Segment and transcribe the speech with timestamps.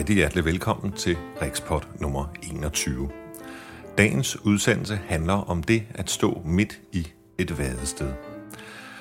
[0.00, 3.10] Rigtig hjertelig velkommen til Rikspot nummer 21.
[3.98, 7.08] Dagens udsendelse handler om det at stå midt i
[7.38, 8.12] et vadested.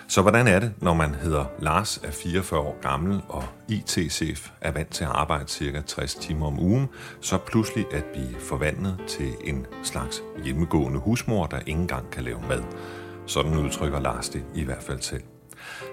[0.08, 4.72] Så hvordan er det, når man hedder Lars, er 44 år gammel og IT-chef, er
[4.72, 6.88] vant til at arbejde cirka 60 timer om ugen,
[7.22, 12.42] så pludselig at blive forvandlet til en slags hjemmegående husmor, der ikke engang kan lave
[12.50, 12.64] mad.
[13.26, 15.24] Sådan udtrykker Lars det i hvert fald selv.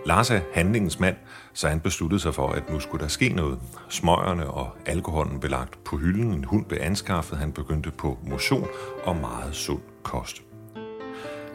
[0.07, 1.17] Lars er handlingens mand,
[1.53, 3.59] så han besluttede sig for, at nu skulle der ske noget.
[3.89, 8.67] Smøgerne og alkoholen belagt på hylden, en hund blev anskaffet, han begyndte på motion
[9.05, 10.43] og meget sund kost.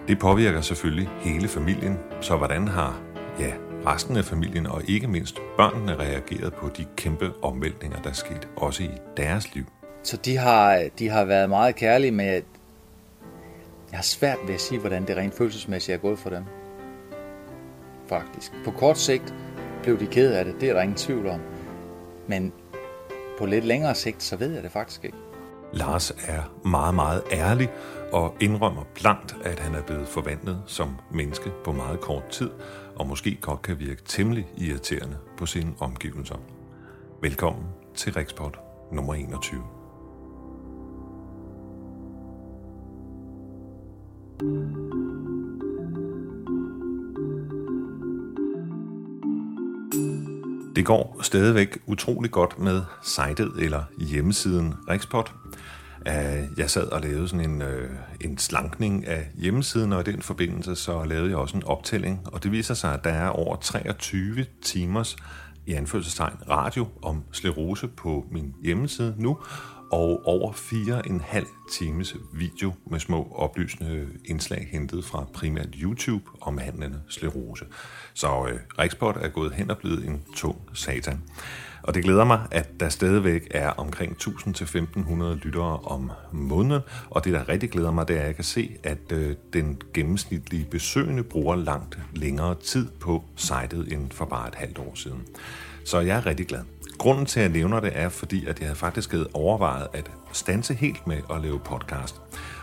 [0.07, 3.01] Det påvirker selvfølgelig hele familien, så hvordan har
[3.39, 3.53] ja,
[3.85, 8.83] resten af familien og ikke mindst børnene reageret på de kæmpe omvæltninger, der skete også
[8.83, 9.65] i deres liv?
[10.03, 12.43] Så de har, de har været meget kærlige med, at
[13.91, 16.43] jeg har svært ved at sige, hvordan det rent følelsesmæssigt er gået for dem.
[18.11, 18.51] Faktisk.
[18.65, 19.33] På kort sigt
[19.83, 21.39] blev de ked af det, det er der ingen tvivl om.
[22.27, 22.53] Men
[23.39, 25.17] på lidt længere sigt, så ved jeg det faktisk ikke.
[25.73, 27.69] Lars er meget, meget ærlig
[28.11, 32.49] og indrømmer blankt, at han er blevet forvandlet som menneske på meget kort tid,
[32.95, 36.37] og måske godt kan virke temmelig irriterende på sine omgivelser.
[37.21, 38.59] Velkommen til Rikspot
[38.91, 39.80] nummer 21.
[50.81, 55.33] Det går stadigvæk utrolig godt med sitet eller hjemmesiden Rikspot.
[56.07, 57.89] Øh, jeg sad og lavede sådan en, øh,
[58.21, 62.43] en slankning af hjemmesiden, og i den forbindelse så lavede jeg også en optælling, og
[62.43, 65.15] det viser sig, at der er over 23 timers
[65.65, 69.37] i anførselstegn radio om sklerose på min hjemmeside nu,
[69.91, 77.01] og over 4,5 times video med små oplysende indslag hentet fra primært YouTube om handlende
[77.09, 77.65] sklerose.
[78.13, 81.21] Så øh, Riksport er gået hen og blevet en tung satan.
[81.83, 87.33] Og det glæder mig, at der stadigvæk er omkring 1000-1500 lyttere om måneden, og det,
[87.33, 91.23] der rigtig glæder mig, det er, at jeg kan se, at øh, den gennemsnitlige besøgende
[91.23, 95.27] bruger langt længere tid på sitet end for bare et halvt år siden.
[95.85, 96.61] Så jeg er rigtig glad.
[96.97, 100.11] Grunden til, at jeg nævner det, er fordi, at jeg havde faktisk havde overvejet at
[100.31, 102.21] stanse helt med at lave podcast.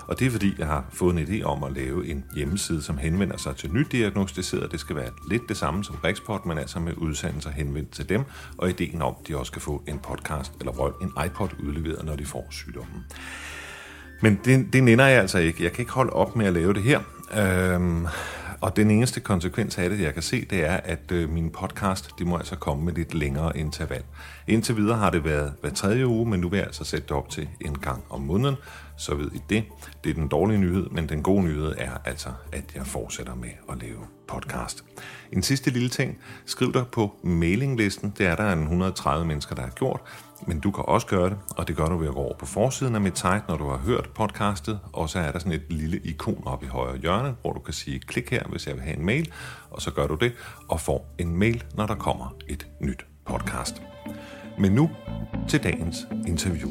[0.09, 2.99] Og det er fordi, jeg har fået en idé om at lave en hjemmeside, som
[2.99, 4.69] henvender sig til nydiagnostiserede.
[4.69, 8.25] Det skal være lidt det samme som Rexport, men altså med udsendelser henvendt til dem,
[8.59, 12.17] og ideen om, at de også kan få en podcast eller en iPod udleveret, når
[12.17, 13.05] de får sygdommen.
[14.21, 15.65] Men det, det nænder jeg altså ikke.
[15.65, 17.01] Jeg kan ikke holde op med at lave det her.
[17.39, 18.07] Øhm,
[18.61, 22.11] og den eneste konsekvens af det, jeg kan se, det er, at øh, min podcast,
[22.19, 24.03] de må altså komme med lidt længere interval.
[24.47, 27.17] Indtil videre har det været hver tredje uge, men nu vil jeg altså sætte det
[27.17, 28.57] op til en gang om måneden,
[28.99, 29.65] så ved I det.
[30.05, 33.51] Det er den dårlige nyhed, men den gode nyhed er altså, at jeg fortsætter med
[33.71, 33.99] at lave
[34.29, 34.85] podcast.
[35.33, 36.19] En sidste lille ting.
[36.47, 38.15] Skriv dig på mailinglisten.
[38.19, 40.01] Det er der en 130 mennesker, der har gjort.
[40.47, 42.47] Men du kan også gøre det, og det gør du ved at gå over på
[42.47, 45.73] forsiden af mit site, når du har hørt podcastet, og så er der sådan et
[45.73, 48.83] lille ikon oppe i højre hjørne, hvor du kan sige klik her, hvis jeg vil
[48.83, 49.33] have en mail,
[49.71, 50.33] og så gør du det,
[50.69, 53.83] og får en mail, når der kommer et nyt podcast.
[54.59, 54.91] Men nu
[55.49, 56.71] til dagens interview.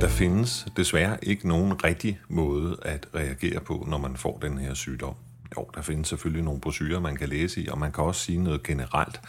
[0.00, 4.74] Der findes desværre ikke nogen rigtig måde at reagere på, når man får den her
[4.74, 5.14] sygdom.
[5.56, 8.42] Jo, der findes selvfølgelig nogle brosyrer, man kan læse i, og man kan også sige
[8.42, 9.20] noget generelt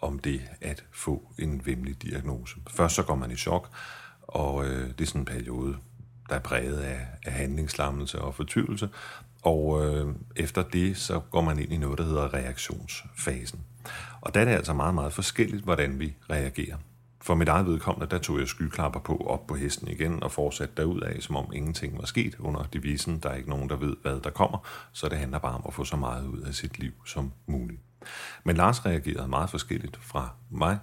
[0.00, 2.56] om det at få en vemmelig diagnose.
[2.70, 3.68] Først så går man i chok,
[4.22, 5.76] og øh, det er sådan en periode,
[6.28, 8.88] der er præget af, af handlingslammelse og fortvivlelse,
[9.42, 13.60] og øh, efter det så går man ind i noget, der hedder reaktionsfasen.
[14.20, 16.76] Og der er det altså meget, meget forskelligt, hvordan vi reagerer.
[17.26, 20.74] For mit eget vedkommende, der tog jeg skyklapper på op på hesten igen og fortsatte
[20.76, 23.18] derudad, som om ingenting var sket under devisen.
[23.18, 24.58] Der er ikke nogen, der ved, hvad der kommer,
[24.92, 27.80] så det handler bare om at få så meget ud af sit liv som muligt.
[28.44, 30.78] Men Lars reagerede meget forskelligt fra mig,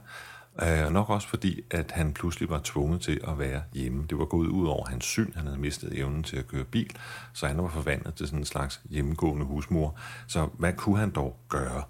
[0.55, 4.05] og nok også fordi, at han pludselig var tvunget til at være hjemme.
[4.09, 5.33] Det var gået ud over hans syn.
[5.35, 6.95] Han havde mistet evnen til at køre bil,
[7.33, 9.99] så han var forvandlet til sådan en slags hjemmegående husmor.
[10.27, 11.83] Så hvad kunne han dog gøre?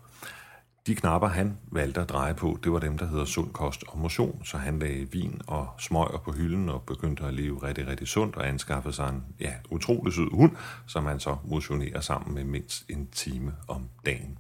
[0.88, 4.00] De knapper, han valgte at dreje på, det var dem, der hedder sund kost og
[4.00, 8.08] motion, så han lagde vin og smøger på hylden og begyndte at leve rigtig, rigtig
[8.08, 10.52] sundt og anskaffede sig en ja, utrolig sød hund,
[10.88, 14.38] som han så motionerer sammen med mindst en time om dagen.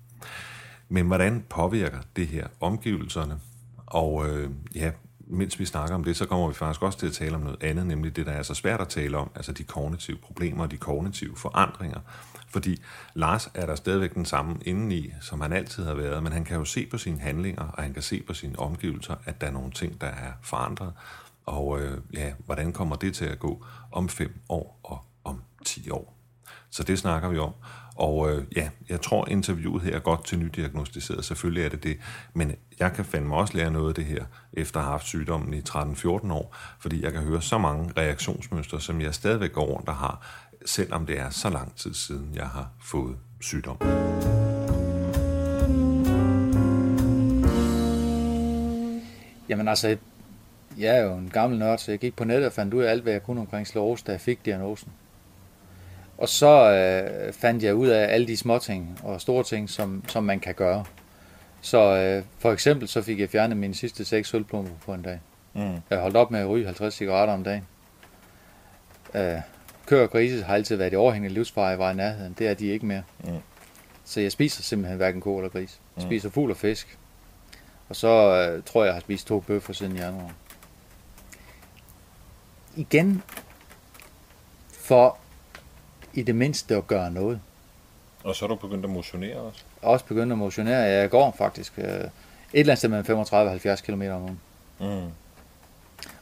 [0.89, 3.39] Men hvordan påvirker det her omgivelserne?
[3.85, 7.13] Og øh, ja, mens vi snakker om det, så kommer vi faktisk også til at
[7.13, 9.63] tale om noget andet, nemlig det, der er så svært at tale om, altså de
[9.63, 11.99] kognitive problemer og de kognitive forandringer.
[12.53, 12.81] Fordi
[13.13, 16.57] Lars er der stadigvæk den samme indeni, som han altid har været, men han kan
[16.57, 19.51] jo se på sine handlinger, og han kan se på sine omgivelser, at der er
[19.51, 20.93] nogle ting, der er forandret.
[21.45, 25.89] Og øh, ja, hvordan kommer det til at gå om fem år og om ti
[25.89, 26.17] år?
[26.69, 27.53] Så det snakker vi om.
[27.95, 31.25] Og øh, ja, jeg tror interviewet her er godt til nydiagnostiseret.
[31.25, 31.97] Selvfølgelig er det det.
[32.33, 35.53] Men jeg kan fandme også lære noget af det her, efter at have haft sygdommen
[35.53, 36.55] i 13-14 år.
[36.79, 40.27] Fordi jeg kan høre så mange reaktionsmønstre, som jeg stadigvæk går rundt og har,
[40.65, 43.77] selvom det er så lang tid siden, jeg har fået sygdom.
[49.49, 49.97] Jamen altså,
[50.77, 52.91] jeg er jo en gammel nørd, så jeg gik på nettet og fandt ud af
[52.91, 54.91] alt, hvad jeg kunne omkring sklerose, da jeg fik diagnosen.
[56.17, 60.03] Og så øh, fandt jeg ud af alle de små ting og store ting, som,
[60.07, 60.85] som man kan gøre.
[61.61, 65.19] Så øh, for eksempel så fik jeg fjernet mine sidste seks sølvplomber på en dag.
[65.53, 65.75] Mm.
[65.89, 67.67] Jeg holdt op med at ryge 50 cigaretter om dagen.
[69.15, 69.41] Øh,
[69.85, 72.35] køer og grise har altid været i overhængende livsfare, var i nærheden.
[72.39, 73.03] Det er de ikke mere.
[73.23, 73.37] Mm.
[74.05, 75.79] Så jeg spiser simpelthen hverken ko eller gris.
[75.97, 76.09] Jeg mm.
[76.09, 76.97] spiser fugl og fisk.
[77.89, 80.31] Og så øh, tror jeg, jeg har spist to bøffer siden januar.
[82.75, 83.23] Igen
[84.83, 85.17] for
[86.13, 87.41] i det mindste at gøre noget.
[88.23, 89.63] Og så er du begyndt at motionere også?
[89.81, 90.77] Også begyndt at motionere.
[90.77, 91.89] Jeg går faktisk øh, et
[92.53, 94.39] eller andet sted mellem 35 og 70 km om ugen.
[94.79, 95.11] Mm.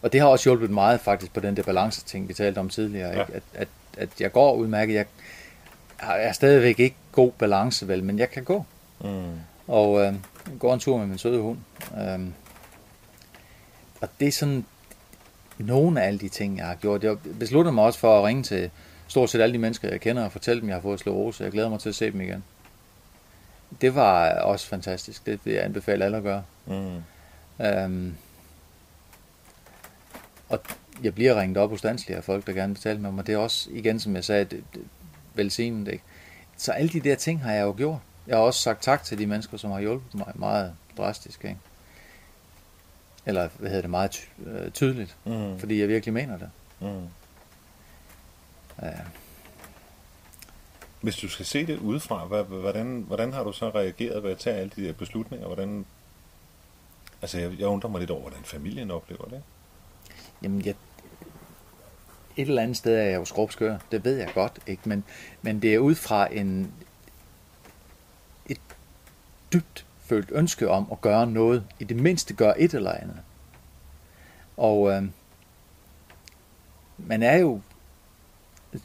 [0.01, 2.69] Og det har også hjulpet meget faktisk på den der balance ting, vi talte om
[2.69, 3.13] tidligere.
[3.13, 3.21] Ja.
[3.21, 3.33] Ikke?
[3.33, 3.67] At, at,
[3.97, 4.93] at jeg går udmærket.
[4.95, 5.05] Jeg
[6.01, 8.65] er stadigvæk ikke god balance, vel, men jeg kan gå.
[9.03, 9.39] Mm.
[9.67, 10.13] Og øh,
[10.59, 11.57] går en tur med min søde hund.
[11.97, 12.19] Øh,
[14.01, 14.65] og det er sådan
[15.57, 17.03] nogle af alle de ting, jeg har gjort.
[17.03, 18.69] Jeg besluttede mig også for at ringe til
[19.07, 21.43] stort set alle de mennesker, jeg kender, og fortælle dem, jeg har fået sklerose.
[21.43, 22.43] Jeg glæder mig til at se dem igen.
[23.81, 25.25] Det var også fantastisk.
[25.25, 26.43] Det vil jeg anbefale alle at gøre.
[26.65, 27.03] Mm.
[27.65, 28.15] Øhm,
[30.51, 30.59] og
[31.03, 33.27] jeg bliver ringet op ustandsligt af folk, der gerne vil tale med mig.
[33.27, 34.81] Det er også, igen som jeg sagde, det, det,
[35.33, 35.87] velsignet.
[35.87, 36.03] Ikke?
[36.57, 37.99] Så alle de der ting har jeg jo gjort.
[38.27, 41.43] Jeg har også sagt tak til de mennesker, som har hjulpet mig meget drastisk.
[41.43, 41.57] Ikke?
[43.25, 45.15] Eller hvad hedder det, meget ty- øh, tydeligt.
[45.25, 45.59] Mm.
[45.59, 46.49] Fordi jeg virkelig mener det.
[46.79, 47.07] Mm.
[48.81, 48.91] Ja.
[51.01, 54.55] Hvis du skal se det udefra, hvordan, hvordan har du så reageret ved at tage
[54.55, 55.47] alle de der beslutninger?
[55.47, 55.85] Hvordan,
[57.21, 59.41] altså jeg, jeg undrer mig lidt over, hvordan familien oplever det.
[60.43, 60.75] Jamen, jeg,
[62.37, 64.89] et eller andet sted er jeg jo skrubskør, det ved jeg godt, ikke?
[64.89, 65.03] Men,
[65.41, 66.73] men det er ud fra en,
[68.45, 68.59] et
[69.53, 73.17] dybt følt ønske om at gøre noget, i det mindste gøre et eller andet.
[74.57, 75.03] Og øh,
[76.97, 77.61] man er jo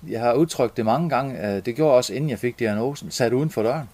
[0.08, 3.32] jeg har udtrykt det mange gange, øh, det gjorde også inden jeg fik diagnosen, sat
[3.32, 3.88] uden for døren.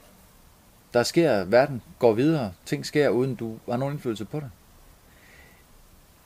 [0.95, 4.51] Der sker, verden går videre, ting sker uden du har nogen indflydelse på det.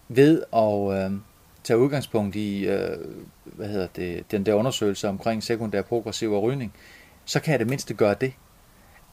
[0.08, 1.19] Ved at øh,
[1.64, 2.99] tage udgangspunkt i, øh,
[3.44, 6.75] hvad hedder det, den der undersøgelse omkring sekundær progressiv og rygning,
[7.25, 8.32] så kan jeg det mindste gøre det.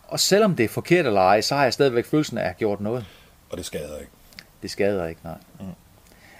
[0.03, 2.49] Og selvom det er forkert eller ej, så har jeg stadigvæk følelsen af, at jeg
[2.49, 3.05] har gjort noget.
[3.49, 4.11] Og det skader ikke?
[4.61, 5.37] Det skader ikke, nej.
[5.59, 5.65] Mm.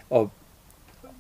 [0.10, 0.32] Og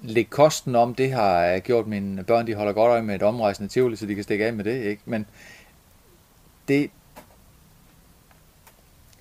[0.01, 3.69] lægge kosten om, det har gjort mine børn, de holder godt øje med et omrejsende
[3.69, 5.01] tivoli, så de kan stikke af med det, ikke?
[5.05, 5.25] Men
[6.67, 6.91] det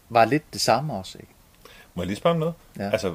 [0.09, 1.33] var lidt det samme også, ikke?
[1.95, 2.55] Må jeg lige spørge om noget?
[2.79, 2.91] Ja.
[2.91, 3.15] Altså,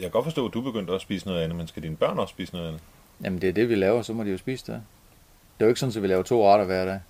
[0.00, 1.96] jeg kan godt forstå, at du begyndte også at spise noget andet, men skal dine
[1.96, 2.82] børn også spise noget andet?
[3.24, 4.82] Jamen, det er det, vi laver, så må de jo spise det.
[5.58, 7.00] Det er jo ikke sådan, at vi laver to retter hver dag.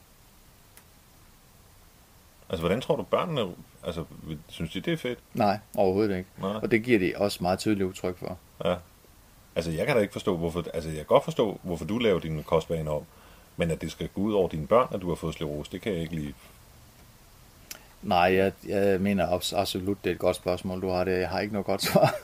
[2.48, 3.54] Altså, hvordan tror du, børnene,
[3.84, 4.04] altså,
[4.48, 5.18] synes de, det er fedt?
[5.34, 6.30] Nej, overhovedet ikke.
[6.40, 6.54] Nej.
[6.62, 8.38] Og det giver de også meget tydeligt udtryk for.
[8.64, 8.76] Ja.
[9.56, 10.64] Altså, jeg kan da ikke forstå, hvorfor...
[10.74, 13.02] Altså, jeg kan godt forstå, hvorfor du laver dine kostvaner om.
[13.56, 15.80] Men at det skal gå ud over dine børn, at du har fået sklerose, det
[15.80, 16.34] kan jeg ikke lige...
[18.02, 21.20] Nej, jeg, jeg mener absolut, det er et godt spørgsmål, du har det.
[21.20, 22.14] Jeg har ikke noget godt svar.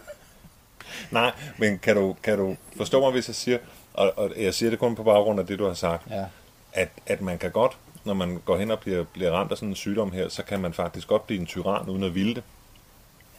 [1.11, 3.59] Nej, men kan du, kan du forstå mig, hvis jeg siger,
[3.95, 6.25] og, og jeg siger det kun på baggrund af det, du har sagt, ja.
[6.73, 9.69] at, at man kan godt, når man går hen og bliver, bliver ramt af sådan
[9.69, 12.43] en sygdom her, så kan man faktisk godt blive en tyran uden at ville det.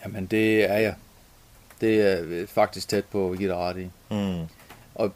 [0.05, 0.96] Jamen, det er jeg.
[1.81, 3.89] Det er faktisk tæt på at give dig ret i.
[4.10, 4.48] Mm.
[4.96, 5.13] Og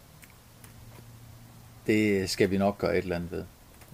[1.88, 3.44] det skal vi nok gøre et eller andet ved.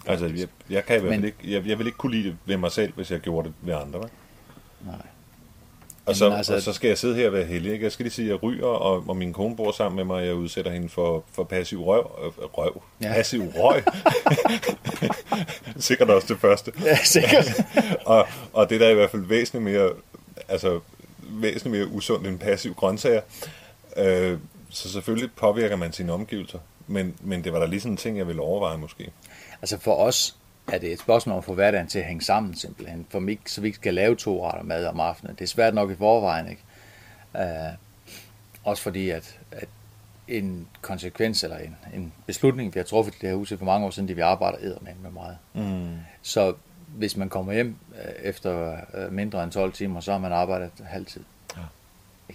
[0.06, 2.38] Altså, jeg, jeg kan i hvert fald ikke, jeg, jeg vil ikke kunne lide det
[2.46, 4.00] ved mig selv, hvis jeg gjorde det ved andre.
[4.00, 4.16] Ikke?
[4.86, 5.08] Nej.
[6.06, 7.72] Og så, altså, og så skal jeg sidde her og være heldig.
[7.72, 7.84] Ikke?
[7.84, 10.16] Jeg skal lige sige, at jeg ryger, og, og min kone bor sammen med mig,
[10.16, 12.12] og jeg udsætter hende for, for passiv røv.
[12.26, 12.82] Øh, røv.
[13.02, 13.14] Ja.
[13.14, 13.84] Passiv røg.
[15.80, 16.72] sikkert også det første.
[16.86, 17.64] Ja, sikkert.
[18.06, 19.90] og, og det der er i hvert fald væsentligt mere,
[20.48, 20.80] altså
[21.30, 23.22] væsentligt mere usundt end passiv grøntsager.
[23.98, 24.38] Øh,
[24.70, 26.60] så selvfølgelig påvirker man sine omgivelser.
[26.88, 29.12] Men, men det var da lige sådan en ting, jeg ville overveje måske.
[29.62, 30.36] Altså for os
[30.68, 33.06] er det et spørgsmål om at få hverdagen til at hænge sammen simpelthen.
[33.10, 35.36] For mig, så vi ikke skal lave to retter mad om aftenen.
[35.36, 36.62] Det er svært nok i forvejen, ikke?
[37.34, 37.74] Uh,
[38.64, 39.68] også fordi, at, at
[40.28, 43.86] en konsekvens eller en, en beslutning, vi har truffet i det her hus for mange
[43.86, 45.38] år siden, det vi arbejder med med meget.
[45.54, 45.98] Mm.
[46.22, 46.54] Så
[46.88, 50.72] hvis man kommer hjem øh, efter øh, mindre end 12 timer, så har man arbejdet
[50.84, 51.24] halvtid.
[51.58, 51.62] Ja.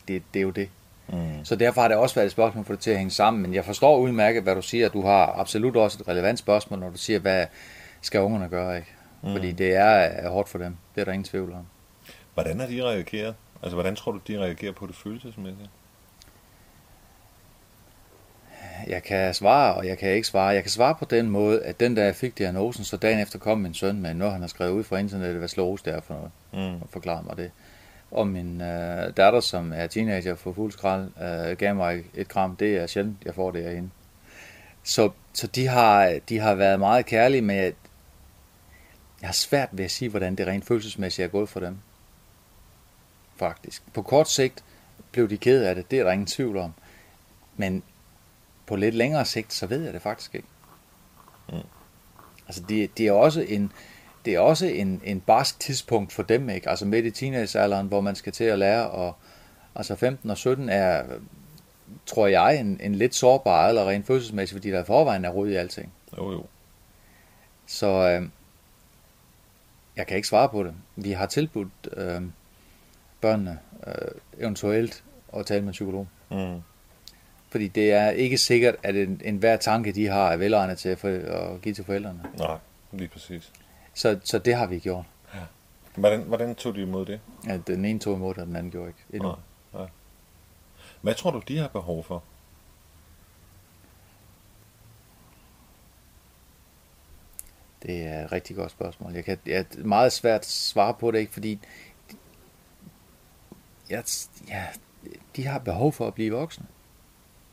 [0.08, 0.68] Det, det er jo det.
[1.08, 1.44] Mm.
[1.44, 3.42] Så derfor har det også været et spørgsmål for det til at hænge sammen.
[3.42, 4.88] Men jeg forstår udmærket, hvad du siger.
[4.88, 7.46] Du har absolut også et relevant spørgsmål, når du siger, hvad
[8.00, 8.94] skal ungerne gøre, ikke?
[9.22, 9.32] Mm.
[9.32, 10.76] Fordi det er hårdt for dem.
[10.94, 11.66] Det er der ingen tvivl om.
[12.34, 13.34] Hvordan har de reageret?
[13.62, 15.70] Altså, hvordan tror du, de reagerer på det følelsesmæssigt?
[18.86, 20.48] Jeg kan svare, og jeg kan ikke svare.
[20.48, 23.38] Jeg kan svare på den måde, at den, der jeg fik diagnosen, så dagen efter
[23.38, 26.00] kom min søn med noget, han har skrevet ud fra internettet, hvad slås det er
[26.00, 26.82] for noget, mm.
[26.82, 27.50] og forklare mig det.
[28.10, 32.56] Og min øh, datter, som er teenager for fuld skrald, øh, gav mig et kram.
[32.56, 33.90] Det er sjældent, jeg får det af hende.
[34.82, 37.74] Så, så de, har, de har været meget kærlige med, at
[39.20, 41.78] jeg har svært ved at sige, hvordan det rent følelsesmæssigt er gået for dem.
[43.36, 43.82] Faktisk.
[43.92, 44.64] På kort sigt
[45.12, 46.72] blev de ked af det, det er der ingen tvivl om.
[47.56, 47.82] Men
[48.66, 50.48] på lidt længere sigt, så ved jeg det faktisk ikke.
[51.48, 51.58] Mm.
[52.46, 53.72] Altså, det, det er også en,
[54.24, 56.68] det er også en, en barsk tidspunkt for dem, ikke?
[56.68, 59.16] Altså midt i teenagealderen, hvor man skal til at lære, og
[59.74, 61.02] altså 15 og 17 er,
[62.06, 65.48] tror jeg, en, en lidt sårbar alder rent følelsesmæssigt, fordi der i forvejen er rod
[65.48, 65.92] i alting.
[66.16, 66.46] Jo, jo.
[67.66, 68.28] Så øh,
[69.96, 70.74] jeg kan ikke svare på det.
[70.96, 72.22] Vi har tilbudt øh,
[73.20, 73.92] børnene øh,
[74.38, 75.04] eventuelt
[75.36, 76.08] at tale med en psykolog.
[76.30, 76.62] Mm.
[77.50, 80.88] Fordi det er ikke sikkert, at en, en hver tanke, de har, er velegnet til
[80.88, 82.22] at, for, at give til forældrene.
[82.38, 82.56] Nej,
[82.92, 83.52] lige præcis.
[83.94, 85.04] Så, så det har vi gjort.
[85.34, 85.40] Ja.
[85.94, 87.20] Hvordan, hvordan tog de imod det?
[87.46, 89.00] Ja, den ene tog imod det, og den anden gjorde ikke.
[89.12, 89.28] Endnu.
[89.28, 89.38] Nej,
[89.72, 89.88] nej.
[91.00, 92.22] Hvad tror du, de har behov for?
[97.86, 99.14] Det er et rigtig godt spørgsmål.
[99.14, 101.32] Jeg kan, jeg er meget svært at svare på det, ikke?
[101.32, 101.58] fordi
[103.90, 104.04] jeg,
[104.48, 104.64] ja,
[105.36, 106.66] de har behov for at blive voksne.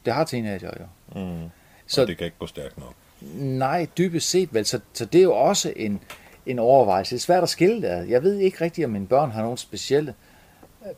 [0.05, 0.85] Det har teenager jo.
[1.19, 1.49] Mm.
[1.87, 2.93] Så, og det kan ikke gå stærkt nok.
[3.35, 4.65] Nej, dybest set vel.
[4.65, 6.01] Så, så det er jo også en,
[6.45, 7.15] en overvejelse.
[7.15, 8.09] Det er svært at skille det.
[8.09, 10.15] Jeg ved ikke rigtigt, om mine børn har nogle specielle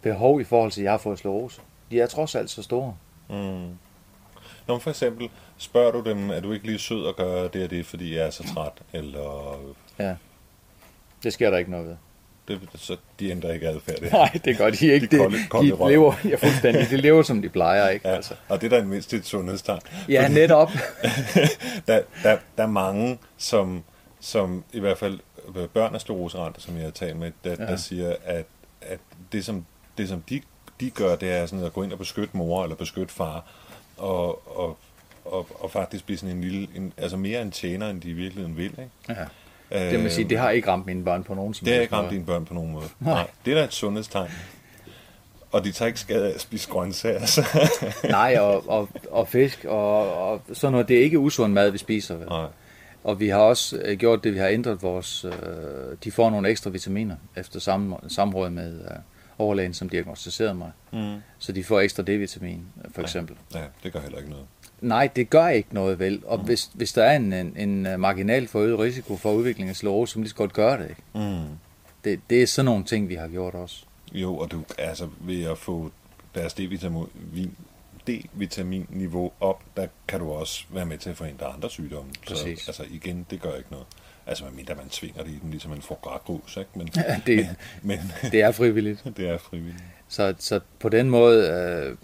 [0.02, 1.62] behov i forhold til, at jeg har fået slås.
[1.92, 2.96] De er trods alt så store.
[3.30, 3.70] Mm.
[4.68, 7.70] Når for eksempel spørger du dem, er du ikke lige sød at gøre det og
[7.70, 8.72] det, fordi jeg er så træt?
[8.94, 9.60] Eller...
[10.00, 10.16] Ja,
[11.24, 11.96] det sker der ikke noget ved.
[12.48, 14.00] Det, så de ændrer ikke adfærd.
[14.00, 14.12] Det.
[14.22, 15.08] Nej, det gør de ikke.
[15.08, 16.90] De, kolde, kolde de, de lever, ja, fuldstændig.
[16.90, 17.90] De lever, som de plejer.
[17.90, 18.08] Ikke?
[18.08, 18.34] Ja, altså.
[18.50, 19.82] Og det er da mindst et sundhedstegn.
[20.10, 20.72] Ja, Fordi, netop.
[21.88, 23.84] der, der, der er mange, som,
[24.20, 25.20] som i hvert fald
[25.74, 27.66] børn af skleroseramte, som jeg har talt med, der, ja.
[27.66, 28.46] der siger, at,
[28.82, 29.00] at
[29.32, 29.66] det, som,
[29.98, 30.42] det, som de,
[30.80, 33.46] de gør, det er sådan at gå ind og beskytte mor eller beskytte far,
[33.98, 34.78] og, og,
[35.26, 38.14] og, og faktisk blive sådan en lille, en, altså mere en tjener, end de i
[38.14, 38.66] virkeligheden vil.
[38.66, 38.90] Ikke?
[39.10, 39.26] Ja.
[39.92, 41.96] Det, man sige, det har ikke ramt mine børn på nogen som Det har ikke
[41.96, 42.86] ramt dine børn på nogen måde.
[43.00, 43.14] Nej.
[43.14, 43.28] Nej.
[43.46, 44.32] Det er da et sundhedstegn.
[45.52, 47.26] Og de tager ikke skade af at spise grøntsager.
[47.26, 47.70] Så.
[48.10, 50.88] Nej, og, og, og fisk og, og sådan noget.
[50.88, 52.16] Det er ikke usund mad, vi spiser.
[52.16, 52.28] Vel?
[52.28, 52.48] Nej.
[53.04, 55.26] Og vi har også øh, gjort det, vi har ændret vores...
[55.26, 55.32] Øh,
[56.04, 58.98] de får nogle ekstra vitaminer efter sam, samråd med øh,
[59.38, 60.72] overlægen, som diagnostiserede mig.
[60.94, 61.16] Mm.
[61.40, 62.60] Så de får ekstra D-vitamin,
[62.92, 63.36] for eksempel.
[63.54, 64.46] Ja, ja, det gør heller ikke noget.
[64.82, 66.22] Nej, det gør ikke noget vel.
[66.26, 66.46] Og mm.
[66.46, 70.14] hvis, hvis der er en, en, en øh, marginal forøget risiko for udvikling af sklerose,
[70.14, 70.90] så må de så godt gøre det.
[70.90, 71.02] Ikke?
[71.14, 71.58] Mm.
[72.04, 73.84] Det, det er sådan nogle ting, vi har gjort også.
[74.12, 75.92] Jo, og du, altså ved at få
[76.36, 77.08] deres D-vitamin,
[78.08, 82.12] D-vitamin-niveau op, der kan du også være med til at forhindre andre sygdomme.
[82.28, 82.62] Præcis.
[82.62, 83.88] Så altså igen, det gør ikke noget.
[84.28, 86.70] Altså medmindre man tvinger det i den, ligesom en forgrækrus, ikke?
[86.76, 89.04] Men, ja, det, men, men, det er frivilligt.
[89.18, 89.84] det er frivilligt.
[90.08, 91.98] Så, så på den måde, øh,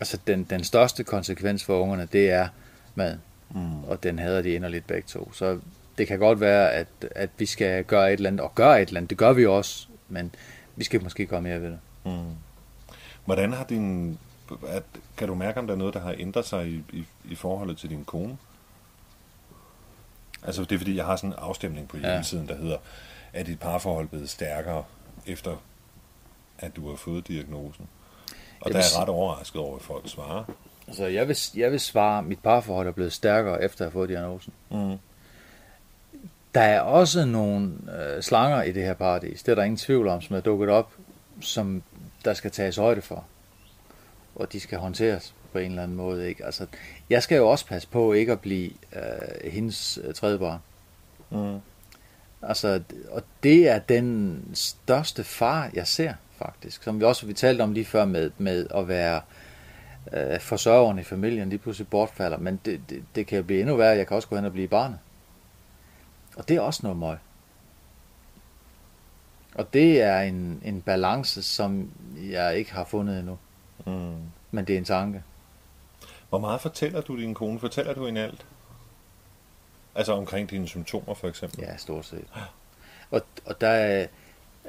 [0.00, 2.48] altså den, den største konsekvens for ungerne, det er
[2.94, 3.18] mad.
[3.50, 3.84] Mm.
[3.84, 5.32] Og den hader de inderligt begge to.
[5.32, 5.60] Så
[5.98, 8.88] det kan godt være, at, at vi skal gøre et eller andet, og gøre et
[8.88, 9.10] eller andet.
[9.10, 10.34] Det gør vi også, men
[10.76, 11.78] vi skal måske gøre mere ved det.
[12.04, 12.34] Mm.
[13.24, 14.18] Hvordan har din...
[14.68, 14.82] At,
[15.16, 17.78] kan du mærke, om der er noget, der har ændret sig i, i, i forholdet
[17.78, 18.36] til din kone?
[20.42, 22.52] Altså det er fordi, jeg har sådan en afstemning på hjemmesiden, ja.
[22.52, 22.76] der hedder,
[23.32, 24.84] er dit parforhold blevet stærkere
[25.26, 25.56] efter,
[26.58, 27.88] at du har fået diagnosen?
[28.60, 30.44] Og der er jeg ret overrasket over, at folk svarer.
[30.86, 33.92] Altså, jeg vil, jeg vil svare, at mit parforhold er blevet stærkere, efter at have
[33.92, 34.52] fået diagnosen.
[34.70, 34.98] Mm.
[36.54, 40.08] Der er også nogle øh, slanger i det her paradis, det er der ingen tvivl
[40.08, 40.92] om, som er dukket op,
[41.40, 41.82] som
[42.24, 43.24] der skal tages højde for.
[44.34, 46.28] Og de skal håndteres på en eller anden måde.
[46.28, 46.44] Ikke?
[46.44, 46.66] Altså,
[47.10, 50.58] jeg skal jo også passe på ikke at blive øh, hendes øh, tredje barn.
[51.30, 51.60] Mm.
[52.42, 56.82] Altså, og det er den største far, jeg ser faktisk.
[56.82, 59.20] Som vi også vi talte om lige før med, med at være
[60.12, 62.38] øh, forsørgeren i familien, lige pludselig bortfalder.
[62.38, 63.96] Men det, det, det kan blive endnu værre.
[63.96, 64.98] Jeg kan også gå hen og blive barnet.
[66.36, 67.16] Og det er også noget møg.
[69.54, 71.90] Og det er en, en balance, som
[72.30, 73.38] jeg ikke har fundet endnu.
[73.86, 74.14] Mm.
[74.50, 75.22] Men det er en tanke.
[76.32, 77.58] Hvor meget fortæller du din kone?
[77.58, 78.46] Fortæller du en alt?
[79.94, 81.60] Altså omkring dine symptomer for eksempel?
[81.60, 82.24] Ja, stort set.
[83.10, 84.06] Og, og der er,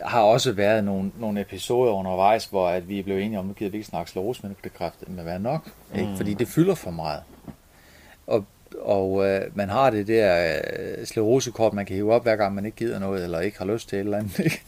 [0.02, 3.66] har også været nogle, nogle episoder undervejs, hvor at vi blev enige om, at vi
[3.66, 5.70] ikke snakke slås, men det kræft med være nok.
[5.96, 6.08] Ikke?
[6.08, 6.18] Mm.
[6.18, 7.24] Fordi det fylder for meget.
[8.28, 8.46] Og,
[8.82, 12.66] og øh, man har det der øh, sklerosekort, man kan hive op, hver gang man
[12.66, 14.40] ikke gider noget, eller ikke har lyst til et eller andet.
[14.40, 14.62] Ikke?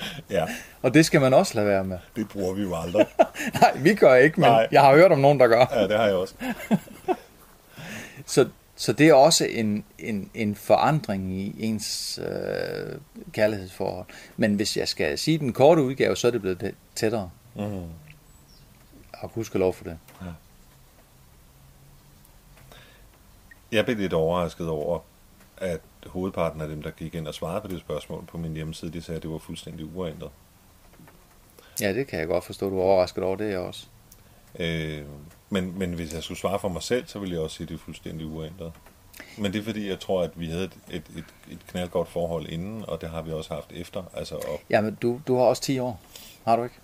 [0.30, 0.46] Ja,
[0.82, 1.98] Og det skal man også lade være med.
[2.16, 3.06] det bruger vi jo aldrig.
[3.60, 4.68] Nej, vi gør ikke, men Nej.
[4.70, 5.66] jeg har hørt om nogen, der gør.
[5.74, 6.34] ja, det har jeg også.
[8.26, 12.98] Så, så det er også en, en, en forandring i ens øh,
[13.32, 14.06] kærlighedsforhold.
[14.36, 17.30] Men hvis jeg skal sige den korte udgave, så er det blevet tættere.
[17.54, 17.62] Mm.
[19.12, 19.98] Og huske lov for det.
[23.72, 24.98] Jeg blev lidt overrasket over,
[25.56, 28.92] at hovedparten af dem, der gik ind og svarede på det spørgsmål på min hjemmeside,
[28.92, 30.30] de sagde, at det var fuldstændig uændret.
[31.80, 33.86] Ja, det kan jeg godt forstå, du er overrasket over det også.
[34.58, 35.02] Øh,
[35.50, 37.68] men, men hvis jeg skulle svare for mig selv, så ville jeg også sige, at
[37.68, 38.72] det er fuldstændig uændret.
[39.38, 42.46] Men det er fordi, jeg tror, at vi havde et, et, et, et knaldgodt forhold
[42.46, 44.02] inden, og det har vi også haft efter.
[44.14, 46.00] Altså op Jamen, du, du har også 10 år.
[46.44, 46.74] Har du ikke?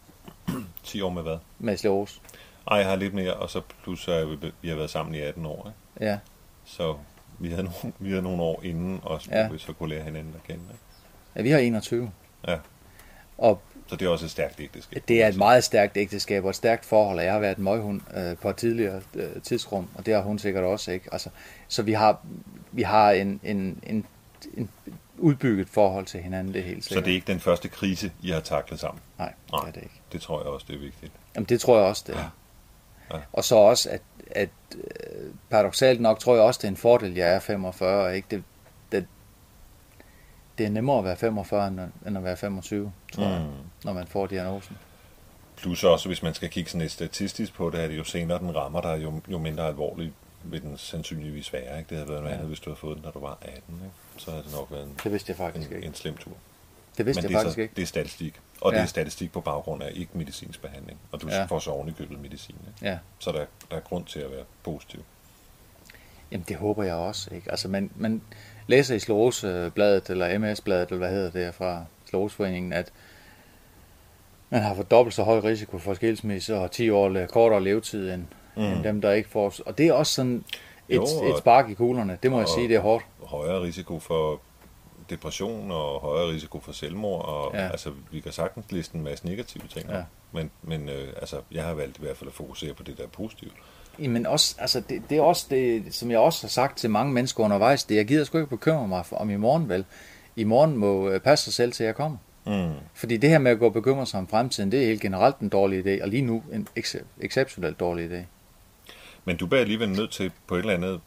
[0.84, 1.38] 10 år med hvad?
[1.58, 2.20] Med sklerose.
[2.70, 5.20] Ej, jeg har lidt mere, og så plus så vi, vi har været sammen i
[5.20, 5.66] 18 år.
[5.66, 6.10] Ikke?
[6.10, 6.18] Ja.
[6.64, 6.96] Så
[7.38, 9.42] vi havde, nogle, vi havde nogle år inden, og så, Ja.
[9.42, 9.58] ja.
[9.58, 10.62] så kunne lære hinanden at kende.
[10.70, 10.80] Ikke?
[11.36, 12.10] ja, vi har 21.
[12.48, 12.58] Ja.
[13.38, 15.02] Og Så det er også et stærkt ægteskab.
[15.08, 18.36] det er et meget stærkt ægteskab og et stærkt forhold, jeg har været møghund øh,
[18.36, 21.08] på et tidligere øh, tidsrum, og det har hun sikkert også, ikke?
[21.12, 21.28] Altså,
[21.68, 22.20] så vi har,
[22.72, 24.06] vi har en, en, en,
[24.56, 24.70] en
[25.18, 27.04] udbygget forhold til hinanden, det er helt Så sikkert.
[27.04, 29.00] det er ikke den første krise, I har taklet sammen.
[29.18, 29.68] Nej, det Nej.
[29.68, 30.00] er det ikke.
[30.12, 31.12] Det tror jeg også, det er vigtigt.
[31.34, 32.30] Jamen, det tror jeg også, det er.
[33.10, 33.16] Ja.
[33.16, 33.22] Ja.
[33.32, 34.00] Og så også, at,
[34.30, 38.28] at øh, paradoxalt nok, tror jeg også, det er en fordel, jeg er 45, ikke?
[38.30, 38.44] Det,
[38.92, 39.06] det,
[40.58, 43.32] det er nemmere at være 45, end, at- end at være 25, tror mm.
[43.32, 43.46] jeg,
[43.84, 44.76] når man får diagnosen.
[45.56, 48.38] Plus også, hvis man skal kigge sådan lidt statistisk på det, er det jo senere
[48.38, 50.12] den rammer dig, jo, jo mindre alvorligt
[50.44, 51.78] vil den sandsynligvis være.
[51.78, 51.88] Ikke?
[51.88, 52.34] Det havde været noget Ja.
[52.34, 53.54] andet, hvis du havde fået den, når du var 18.
[53.74, 53.90] Ikke?
[54.16, 55.88] Så havde det nok været en, Det vidste jeg faktisk en, ikke.
[55.88, 56.32] en slem tur.
[56.98, 57.74] Det vidste Men jeg det er, faktisk så, ikke.
[57.76, 58.40] det er statistik.
[58.60, 58.78] Og ja.
[58.78, 60.98] Det er statistik på baggrund af ikke medicinsk behandling.
[61.12, 61.44] Og du Ja.
[61.44, 62.54] får så oven i købet medicin.
[62.68, 62.86] Ikke?
[62.90, 62.98] Ja.
[63.18, 65.00] Så der, der er grund til at være positiv.
[66.30, 67.50] Jamen, det håber jeg også, ikke?
[67.50, 68.22] Altså, man, man
[68.66, 72.92] læser i Sklerosebladet, eller MS-bladet, eller hvad hedder det, fra Skleroseforeningen, at
[74.50, 78.24] man har fået dobbelt så høj risiko for skilsmisse og 10 år kortere levetid end,
[78.56, 78.62] mm.
[78.62, 79.54] end dem, der ikke får...
[79.66, 80.44] Og det er også sådan
[80.88, 82.18] et, Jo, et spark i kuglerne.
[82.22, 83.04] Det må jeg sige, det er hårdt.
[83.22, 84.40] Højere risiko for
[85.10, 87.24] depression og højere risiko for selvmord.
[87.24, 87.68] Og, Ja.
[87.68, 89.90] Altså, vi kan sagtens liste en masse negative ting.
[89.90, 90.02] Ja.
[90.32, 93.04] Men, men øh, altså, jeg har valgt i hvert fald at fokusere på det, der
[93.04, 93.52] er positivt.
[93.98, 97.12] Men også, altså det, det er også det, som jeg også har sagt til mange
[97.12, 99.84] mennesker undervejs, det jeg gider sgu ikke bekymre mig for, om i morgen vel.
[100.36, 102.18] I morgen må øh, passe sig selv til jeg kommer.
[102.46, 102.72] Mm.
[102.94, 105.38] Fordi det her med at gå og bekymre sig om fremtiden, det er helt generelt
[105.38, 108.24] en dårlig idé, og lige nu en ex- exceptionelt dårlig idé.
[109.24, 111.00] Men du bliver alligevel nødt til på et eller andet,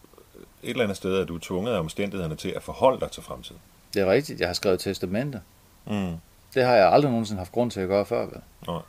[0.63, 3.23] et eller andet sted, at du er tvunget af omstændighederne til at forholde dig til
[3.23, 3.61] fremtiden.
[3.93, 5.41] Det er rigtigt, jeg har skrevet testamente.
[5.87, 6.15] Mm.
[6.53, 8.25] Det har jeg aldrig nogensinde haft grund til at gøre før.
[8.25, 8.41] Vel?
[8.67, 8.81] Nej.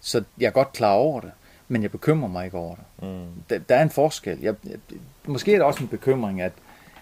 [0.00, 1.32] Så jeg er godt klar over det,
[1.68, 3.08] men jeg bekymrer mig ikke over det.
[3.08, 3.26] Mm.
[3.50, 4.40] Der, der er en forskel.
[4.40, 4.78] Jeg, jeg,
[5.24, 6.52] måske er det også en bekymring, at,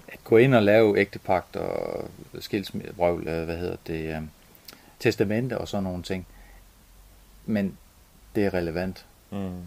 [0.08, 2.04] at gå ind og lave ægtepagt og
[2.40, 4.22] skilsmiddebrøvl, hvad hedder det, øh,
[5.00, 6.26] testamente og sådan nogle ting.
[7.46, 7.78] Men
[8.34, 9.06] det er relevant.
[9.30, 9.62] Mm.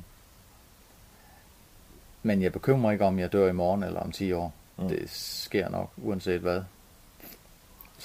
[2.24, 4.54] Men jeg bekymrer mig ikke om, jeg dør i morgen eller om 10 år.
[4.78, 4.88] Mm.
[4.88, 6.62] Det sker nok, uanset hvad.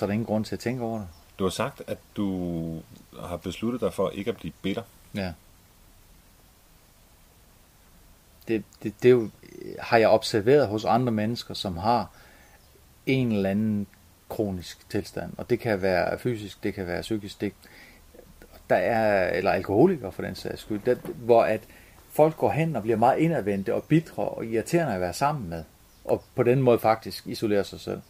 [0.02, 1.08] Så er der ingen grund til at tænke over det.
[1.38, 2.82] Du har sagt, at du
[3.20, 4.82] har besluttet dig for ikke at blive bitter.
[5.14, 5.32] Ja.
[8.48, 9.30] Det, det, det jo,
[9.80, 12.10] har jeg observeret hos andre mennesker, som har
[13.06, 13.86] en eller anden
[14.28, 15.32] kronisk tilstand.
[15.38, 17.40] Og det kan være fysisk, det kan være psykisk.
[17.40, 17.52] Det,
[18.70, 21.60] der er, eller alkoholikere for den sags skyld, der, hvor at
[22.10, 25.64] folk går hen og bliver meget indadvendte og bitre og irriterende at være sammen med.
[26.04, 28.00] Og på den måde faktisk isolerer sig selv.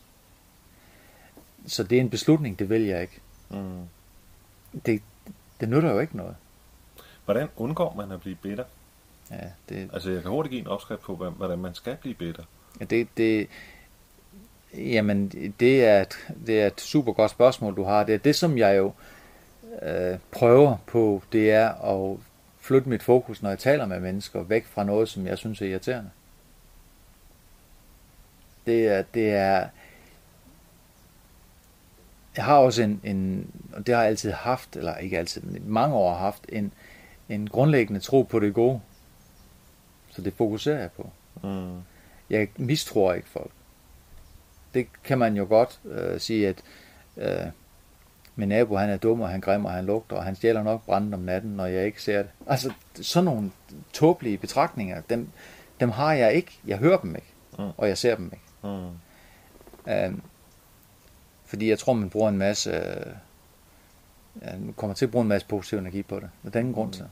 [1.67, 3.21] Så det er en beslutning, det vil jeg ikke.
[3.51, 3.83] Mm.
[4.87, 5.03] Det,
[5.61, 6.37] det nytter jo ikke noget.
[7.25, 8.65] Hvordan undgår man at blive bitter?
[9.31, 9.37] Ja,
[9.69, 12.43] det, Altså, jeg kan hurtigt give en opskrift på, hvordan man skal blive bitter.
[12.81, 13.49] Ja, det, det,
[14.75, 15.29] jamen,
[15.61, 18.05] det er, et, det er et super godt spørgsmål, du har.
[18.05, 18.93] Det er det, som jeg jo
[19.83, 22.19] øh, prøver på, det er at
[22.61, 25.67] flytte mit fokus, når jeg taler med mennesker, væk fra noget, som jeg synes er
[25.67, 26.11] irriterende.
[28.67, 29.69] Det er, det er,
[32.37, 35.63] jeg har også en, en, og det har jeg altid haft, eller ikke altid, men
[35.67, 36.73] mange år har haft, en,
[37.29, 38.81] en grundlæggende tro på det gode.
[40.11, 41.11] Så det fokuserer jeg på.
[41.43, 41.81] Mm.
[42.31, 43.51] Jeg mistror ikke folk.
[44.75, 46.63] Det kan man jo godt øh, sige, at
[47.17, 47.47] øh,
[48.37, 50.85] min nabo han er dum, og han grimmer, og han lugter, og han stjæler nok
[50.85, 52.31] brændt om natten, når jeg ikke ser det.
[52.47, 53.51] Altså, sådan nogle
[53.93, 55.29] tåbelige betragtninger, dem,
[55.81, 56.59] dem har jeg ikke.
[56.67, 57.65] Jeg hører dem ikke, Mm.
[57.77, 58.45] og jeg ser dem ikke.
[58.63, 59.93] Mm.
[59.93, 60.13] Øh,
[61.53, 63.13] fordi jeg tror, man bruger en masse øh,
[64.43, 66.31] ja, nu kommer til at bruge en masse positiv energi på det.
[66.45, 67.05] Det er ingen grund til.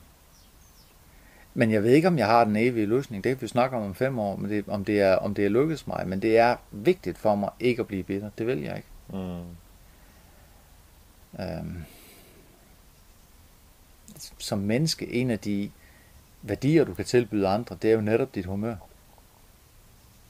[1.53, 3.23] Men jeg ved ikke, om jeg har den evige løsning.
[3.23, 5.45] Det kan vi snakke om om fem år, men det, om, det er, om det
[5.45, 6.07] er lykkedes mig.
[6.07, 8.29] Men det er vigtigt for mig ikke at blive bitter.
[8.37, 8.87] Det vil jeg ikke.
[9.09, 9.43] Mm.
[11.43, 11.83] Øhm,
[14.37, 15.71] som menneske, en af de
[16.41, 18.71] værdier, du kan tilbyde andre, det er jo netop dit humør.
[18.71, 18.90] Det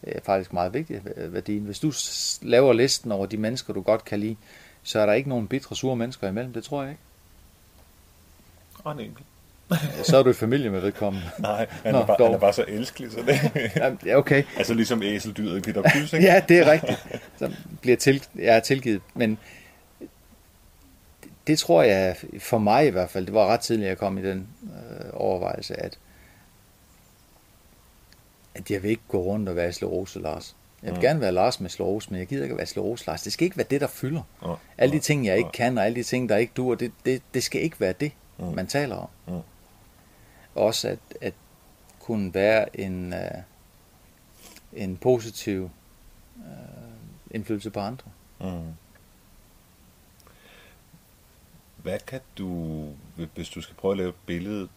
[0.03, 1.63] er faktisk meget vigtigt værdien.
[1.63, 1.93] Hvis du
[2.41, 4.35] laver listen over de mennesker, du godt kan lide,
[4.83, 6.53] så er der ikke nogen bitre, sure mennesker imellem.
[6.53, 7.01] Det tror jeg ikke.
[8.83, 9.25] Og en enkelt.
[10.03, 11.29] Så er du i familie med vedkommende.
[11.39, 12.27] Nej, han, Nå, er bare, dog.
[12.27, 14.05] han er bare så elskelig, så det...
[14.05, 14.43] Ja, okay.
[14.57, 16.25] altså ligesom æseldyret i Peter Plys, ikke?
[16.25, 17.07] Ja, det er rigtigt.
[17.39, 19.01] Så bliver til, jeg er tilgivet.
[19.13, 19.37] Men
[21.23, 24.17] det, det tror jeg, for mig i hvert fald, det var ret tidligt, jeg kom
[24.17, 25.97] i den øh, overvejelse, at,
[28.61, 30.55] at jeg vil ikke gå rundt og være Slårose Lars.
[30.83, 30.97] Jeg vil Mm.
[30.97, 31.01] mm.
[31.01, 33.21] gerne være Lars med Slårose, men jeg gider ikke at være Slårose Lars.
[33.21, 34.21] Det skal ikke være det, der fylder.
[34.41, 35.51] Nå, Alle de ting, jeg ikke nå.
[35.51, 38.11] kan, og alle de ting, der ikke duer, det, det, det skal ikke være det,
[38.37, 38.45] Mm.
[38.45, 39.07] man taler om.
[39.27, 39.41] Mm.
[40.55, 41.33] Også at, at
[41.99, 43.19] kunne være en, øh,
[44.73, 45.69] en positiv
[46.37, 46.51] øh,
[47.31, 48.09] indflydelse på andre.
[48.41, 48.73] Mm.
[51.77, 52.87] Hvad kan du,
[53.35, 54.67] hvis du skal prøve at lave et billede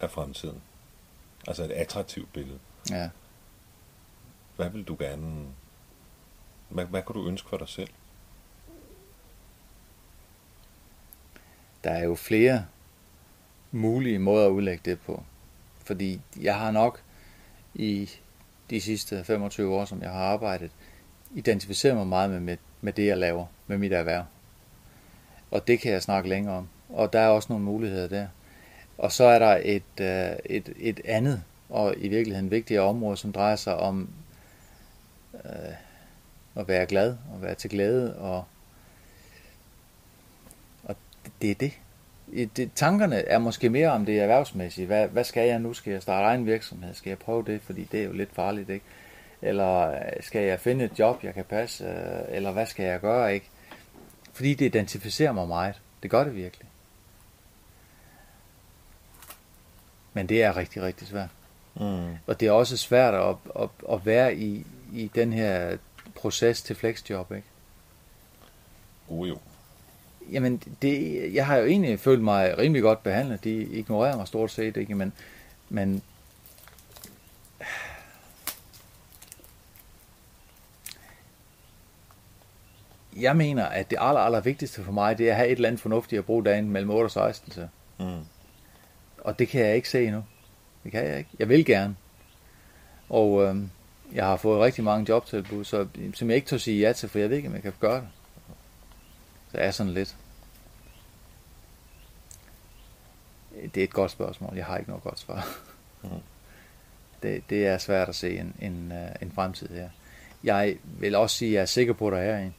[0.00, 0.62] af fremtiden,
[1.46, 2.58] altså et attraktivt billede,
[2.90, 3.08] Ja.
[4.56, 5.46] hvad vil du gerne,
[6.68, 7.88] hvad, hvad kunne du ønske for dig selv?
[11.84, 12.66] Der er jo flere
[13.70, 15.22] mulige måder at udlægge det på.
[15.84, 17.02] Fordi jeg har nok
[17.74, 18.10] i
[18.70, 20.70] de sidste 25 år, som jeg har arbejdet,
[21.34, 24.24] identificeret mig meget med, med, med det, jeg laver, med mit erhverv.
[25.50, 26.68] Og det kan jeg snakke længere om.
[26.88, 28.26] Og der er også nogle muligheder der.
[28.98, 33.32] Og så er der et, øh, et, et andet, og i virkeligheden vigtigere områder, som
[33.32, 34.08] drejer sig om
[35.34, 35.74] øh,
[36.56, 38.44] at være glad, og være til glæde, og,
[40.84, 41.72] og det, det er det.
[42.32, 42.70] I- det.
[42.74, 44.86] Tankerne er måske mere om det erhvervsmæssige.
[44.86, 45.74] Hvad, hvad skal jeg nu?
[45.74, 46.94] Skal jeg starte egen virksomhed?
[46.94, 47.62] Skal jeg prøve det?
[47.62, 48.84] Fordi det er jo lidt farligt, ikke?
[49.42, 51.84] Eller øh, skal jeg finde et job, jeg kan passe?
[51.84, 53.50] Øh, eller hvad skal jeg gøre, ikke?
[54.32, 55.80] Fordi det identificerer mig meget.
[56.02, 56.68] Det gør det virkelig.
[60.12, 61.28] Men det er rigtig, rigtig svært.
[61.78, 62.14] Mm.
[62.26, 65.76] Og det er også svært at, at, at være i, i den her
[66.14, 67.46] proces til flexjob, ikke?
[69.08, 69.38] Oh, jo.
[70.32, 73.44] Jamen, det, jeg har jo egentlig følt mig rimelig godt behandlet.
[73.44, 74.94] De ignorerer mig stort set, ikke?
[74.94, 75.12] Men,
[75.68, 76.02] men
[83.16, 85.68] jeg mener, at det aller, aller vigtigste for mig, det er at have et eller
[85.68, 87.68] andet fornuftigt at bruge dagen mellem 8 og 16 til.
[87.98, 88.24] Mm.
[89.18, 90.24] Og det kan jeg ikke se endnu.
[90.84, 91.30] Det kan jeg ikke.
[91.38, 91.96] Jeg vil gerne.
[93.08, 93.70] Og øhm,
[94.12, 97.18] jeg har fået rigtig mange jobtilbud, så, som jeg ikke tør sige ja til, for
[97.18, 98.08] jeg ved ikke, om jeg kan gøre det.
[99.52, 100.16] Så er sådan lidt.
[103.74, 104.56] Det er et godt spørgsmål.
[104.56, 105.58] Jeg har ikke noget godt svar.
[106.02, 106.12] Mhm.
[107.22, 109.88] Det, det er svært at se en, en, øh, en fremtid her.
[110.44, 112.54] Jeg vil også sige, at jeg er sikker på, at der er en.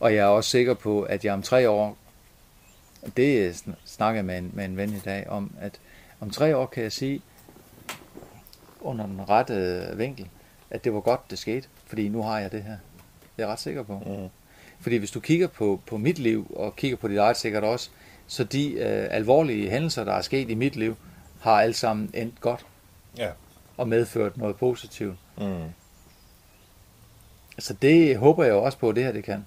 [0.00, 1.96] Og jeg er også sikker på, at jeg om tre år
[3.16, 5.80] det sn- snakker jeg med en, med en ven i dag om, at
[6.20, 7.22] om tre år kan jeg sige,
[8.80, 10.28] under den rette vinkel,
[10.70, 12.70] at det var godt, det skete, fordi nu har jeg det her.
[13.36, 13.98] Det er jeg ret sikker på.
[14.06, 14.28] Mm.
[14.80, 17.90] Fordi hvis du kigger på, på mit liv, og kigger på dit eget sikkert også,
[18.26, 20.96] så de øh, alvorlige hændelser, der er sket i mit liv,
[21.40, 22.66] har alle sammen endt godt
[23.16, 23.30] Ja.
[23.76, 25.16] og medført noget positivt.
[25.38, 25.64] Mm.
[27.58, 29.46] Så det håber jeg jo også på, at det her det kan.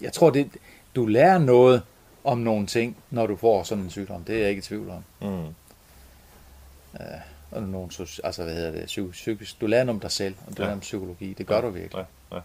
[0.00, 0.50] Jeg tror, det,
[0.96, 1.82] du lærer noget
[2.24, 4.24] om nogle ting, når du får sådan en sygdom.
[4.24, 5.04] Det er jeg ikke i tvivl om.
[5.20, 5.54] Mm.
[7.50, 7.90] Og nogle,
[8.24, 9.60] altså, hvad hedder det, psy- psykisk.
[9.60, 10.66] Du lærer noget om dig selv, og du Ja.
[10.66, 11.32] lærer om psykologi.
[11.32, 11.60] Det gør ja.
[11.60, 12.04] du virkelig.
[12.30, 12.36] Ja.
[12.36, 12.42] Ja.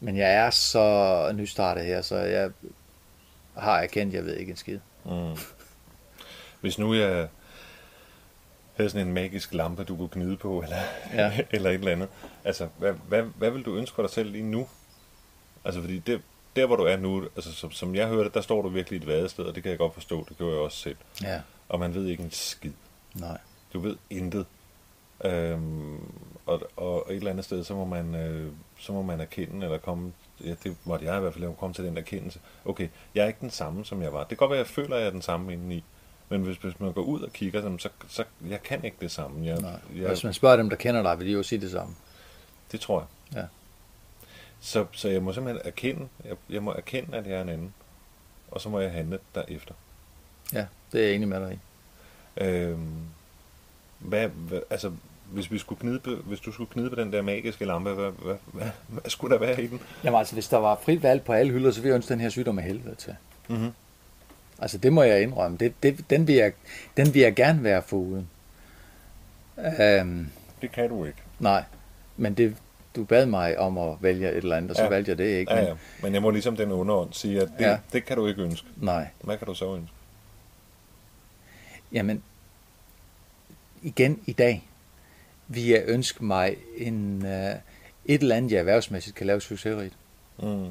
[0.00, 2.50] Men jeg er så nystartet her, så jeg
[3.56, 4.78] har erkendt, jeg ved ikke en skid.
[5.04, 5.36] Mm.
[6.60, 7.28] Hvis nu jeg
[8.76, 10.76] havde sådan en magisk lampe, du kunne gnide på, eller,
[11.14, 11.40] Ja.
[11.50, 12.08] eller et eller andet.
[12.44, 14.66] Altså, hvad, hvad, hvad vil du ønske for dig selv lige nu?
[15.64, 16.22] Altså, fordi det,
[16.56, 19.06] der, hvor du er nu, altså, som, som jeg hørte, der står du virkelig et
[19.06, 20.96] vadested, og det kan jeg godt forstå, det gør jeg også selv.
[21.22, 22.72] Ja, Og man ved ikke en skid.
[23.14, 23.38] nej.
[23.74, 24.46] Du ved intet.
[25.24, 25.98] Øhm,
[26.46, 29.78] og, og et eller andet sted, så må man, øh, så må man erkende, eller
[29.78, 30.12] komme,
[30.44, 32.40] ja, det måtte jeg i hvert fald, må komme til den erkendelse.
[32.64, 34.18] Okay, jeg er ikke den samme, som jeg var.
[34.18, 35.84] Det kan godt være, at jeg føler, at jeg er den samme indeni.
[36.28, 39.10] Men hvis, hvis man går ud og kigger, så, så, så jeg kan ikke det
[39.10, 39.46] samme.
[39.46, 39.70] Jeg, nej.
[39.96, 41.94] jeg, Hvis man spørger dem, der kender dig, vil de jo sige det samme.
[42.72, 43.00] det tror
[43.32, 43.38] jeg.
[43.42, 43.46] Ja.
[44.64, 47.74] Så, så jeg må simpelthen erkende, jeg, jeg må erkende, at jeg er en anden.
[48.50, 49.74] Og så må jeg handle derefter.
[50.52, 51.58] Ja, det er jeg enig med dig i.
[52.44, 52.88] Øhm,
[53.98, 54.92] hvad, hvad, altså,
[55.32, 58.36] hvis, vi skulle knide, hvis du skulle knide på den der magiske lampe, hvad, hvad,
[58.52, 59.80] hvad, hvad skulle der være i den?
[60.04, 62.20] Jamen altså, hvis der var frit valg på alle hylder, så ville jeg ønske den
[62.20, 63.16] her sygdom af helvede til.
[63.48, 63.70] Mm-hmm.
[64.58, 65.56] Altså, det må jeg indrømme.
[65.56, 66.52] Det, det, den, vil jeg,
[66.96, 68.28] den vil jeg gerne være foruden.
[69.80, 70.28] Øhm,
[70.62, 71.18] Det kan du ikke.
[71.38, 71.64] nej,
[72.16, 72.56] men det,
[72.96, 74.88] du bad mig om at vælge et eller andet, og så Ja.
[74.88, 75.52] valgte jeg det ikke.
[75.54, 75.74] Ja, Men, ja.
[76.02, 77.78] Men jeg må ligesom den underånd sige, at det, ja.
[77.92, 78.66] Det kan du ikke ønske.
[78.76, 79.94] Nej, Hvad kan du så ønske?
[81.92, 82.22] jamen,
[83.82, 84.68] igen i dag,
[85.48, 89.94] vil jeg ønske mig en, uh, et eller andet, jeg erhvervsmæssigt kan lave succesrigt.
[90.42, 90.66] Mm.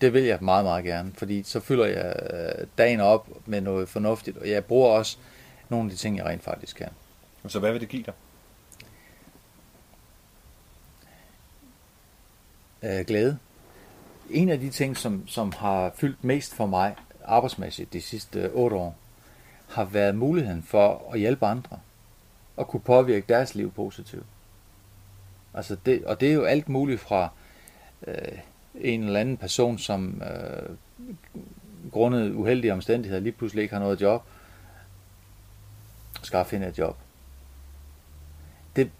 [0.00, 3.88] Det vil jeg meget, meget gerne, fordi så fylder jeg øh, dagen op med noget
[3.88, 5.16] fornuftigt, og jeg bruger også
[5.68, 6.88] nogle af de ting, jeg rent faktisk kan.
[7.48, 8.14] Så hvad vil det give dig?
[12.84, 13.38] Øh, glæde.
[14.30, 16.94] En af de ting, som, som har fyldt mest for mig
[17.24, 18.96] arbejdsmæssigt de sidste øh, otte år,
[19.68, 21.78] har været muligheden for at hjælpe andre
[22.56, 24.26] og kunne påvirke deres liv positivt.
[25.54, 27.28] Altså det, og det er jo alt muligt fra
[28.06, 28.38] øh,
[28.74, 30.76] en eller anden person, som øh,
[31.92, 34.22] grundet uheldige omstændigheder lige pludselig ikke har noget job,
[36.22, 36.96] skal finde et job.
[38.76, 38.90] Det,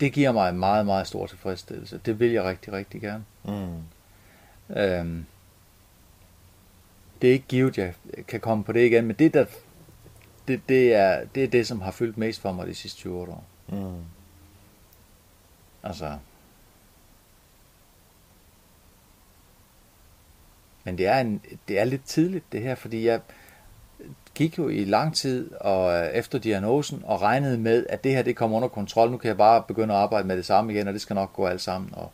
[0.00, 2.00] det giver mig en meget, meget stor tilfredsstillelse.
[2.06, 3.24] Det vil jeg rigtig, rigtig gerne.
[3.44, 4.76] Mm.
[4.76, 5.26] Øhm,
[7.22, 7.94] det er ikke givet, jeg
[8.28, 9.44] kan komme på det igen, men det, der,
[10.48, 13.20] det, det, er, det er det, som har fyldt mest for mig de sidste 20
[13.20, 13.44] år.
[13.68, 14.02] Mm.
[15.82, 16.18] Altså.
[20.84, 23.20] Men det er, en, det er lidt tidligt det her, fordi jeg
[24.34, 28.22] gik jo i lang tid og øh, efter diagnosen og regnede med, at det her
[28.22, 29.10] det kommer under kontrol.
[29.10, 31.32] Nu kan jeg bare begynde at arbejde med det samme igen, og det skal nok
[31.32, 32.10] gå alt sammen og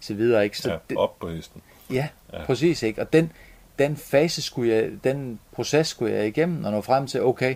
[0.00, 0.44] så videre.
[0.44, 0.58] Ikke?
[0.58, 1.62] Så Ja, det, op på hesten.
[1.90, 2.38] Ja, Ja.
[2.38, 2.44] ja.
[2.44, 3.00] præcis ikke.
[3.00, 3.32] Og den,
[3.78, 7.54] den fase skulle jeg, den proces skulle jeg igennem og nå frem til, okay,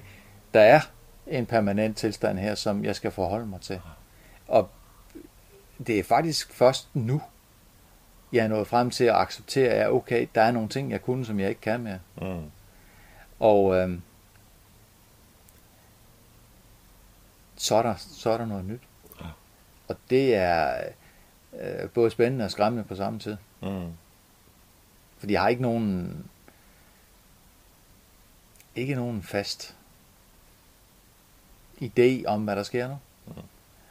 [0.54, 0.80] der er
[1.26, 3.80] en permanent tilstand her, som jeg skal forholde mig til.
[4.48, 4.68] Og
[5.86, 7.22] det er faktisk først nu,
[8.32, 11.24] jeg er nået frem til at acceptere, at okay, der er nogle ting, jeg kunne,
[11.26, 11.98] som jeg ikke kan mere.
[12.20, 12.50] Mm.
[13.40, 14.02] Og øhm,
[17.56, 18.80] så, er der, så er der noget nyt.
[19.20, 19.26] Ja.
[19.88, 20.84] Og det er
[21.60, 23.36] øh, både spændende og skræmmende på samme tid.
[23.62, 23.92] Mm.
[25.18, 26.24] Fordi jeg har ikke nogen
[28.74, 29.76] ikke nogen fast
[31.82, 32.98] idé om, hvad der sker nu.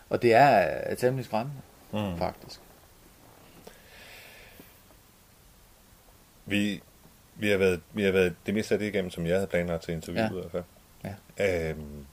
[0.10, 1.62] Og det er øh, temmelig skræmmende,
[1.94, 2.18] Mm.
[2.18, 2.60] faktisk.
[6.46, 6.82] Vi,
[7.40, 9.84] vi, har været, vi har været det meste af det igennem, som jeg havde planlagt
[9.84, 10.58] til interviewet Ja.
[10.58, 10.64] fald.
[11.40, 11.70] Ja.
[11.70, 12.06] Øhm,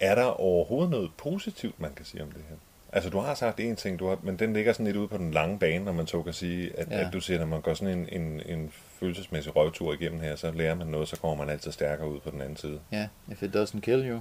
[0.00, 2.56] er der overhovedet noget positivt, man kan sige om det her?
[2.92, 5.16] Altså, du har sagt én ting, du har, men den ligger sådan lidt ude på
[5.18, 7.06] den lange bane, når man så kan sige, at, ja.
[7.06, 10.50] At du siger, når man går sådan en, en, en følelsesmæssig røvtur igennem her, så
[10.50, 12.80] lærer man noget, så kommer man altid stærkere ud på den anden side.
[12.92, 14.16] Ja, if it doesn't kill you,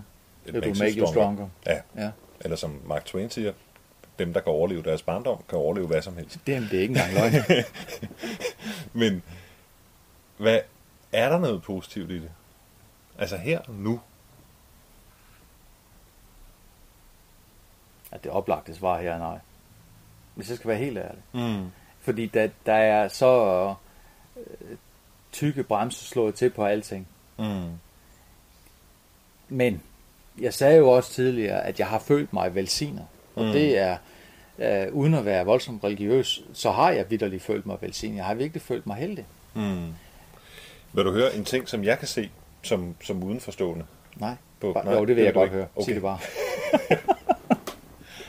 [0.46, 1.48] It it will make you stronger.
[1.66, 2.10] Ja, Ja.
[2.42, 3.54] eller som Mark Twain siger,
[4.20, 6.38] dem, der kan overleve deres barndom, kan overleve hvad som helst.
[6.48, 7.34] Det er ikke engang løgn.
[8.94, 9.24] Men
[10.38, 10.60] hvad,
[11.12, 12.32] er der noget positivt i det?
[13.18, 14.02] Altså her nu?
[18.16, 19.40] at det oplagte svar her er nej.
[20.36, 21.24] Hvis jeg skal være helt ærlig.
[21.34, 21.72] Mm.
[22.00, 23.74] Fordi der, der er så
[24.38, 24.78] øh,
[25.32, 27.08] tykke bremser slået til på alting.
[27.40, 27.72] Mm.
[29.50, 29.82] Men
[30.42, 33.06] jeg sagde jo også tidligere, at jeg har følt mig velsignet.
[33.36, 33.52] Og mm.
[33.52, 33.98] det er,
[34.60, 38.18] øh, uden at være voldsomt religiøs, så har jeg vidderligt følt mig velsignet.
[38.18, 39.26] Jeg har virkelig følt mig heldig.
[39.54, 39.94] Mm.
[40.96, 42.30] Vil du høre en ting, som jeg kan se
[42.62, 43.86] som, som udenforstående?
[44.16, 45.68] Nej, På- bare, nej, jo, det vil jeg godt høre.
[45.76, 45.86] Okay.
[45.86, 46.20] Sig det bare.